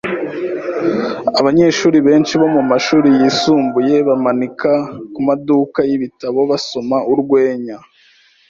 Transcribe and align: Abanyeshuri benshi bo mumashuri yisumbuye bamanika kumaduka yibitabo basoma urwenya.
Abanyeshuri 1.39 1.97
benshi 2.07 2.33
bo 2.41 2.47
mumashuri 2.55 3.07
yisumbuye 3.19 3.95
bamanika 4.07 4.71
kumaduka 5.13 5.79
yibitabo 5.89 6.39
basoma 6.51 6.97
urwenya. 7.11 7.77